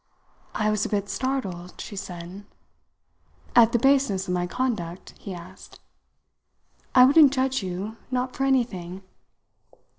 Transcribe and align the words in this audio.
"I 0.55 0.71
was 0.71 0.83
a 0.83 0.89
bit 0.89 1.09
startled," 1.09 1.79
she 1.79 1.95
said. 1.95 2.47
"At 3.55 3.71
the 3.71 3.77
baseness 3.77 4.27
of 4.27 4.33
my 4.33 4.47
conduct?" 4.47 5.13
he 5.19 5.31
asked. 5.31 5.79
"I 6.95 7.05
wouldn't 7.05 7.33
judge 7.33 7.61
you, 7.61 7.97
not 8.09 8.35
for 8.35 8.43
anything." 8.45 9.03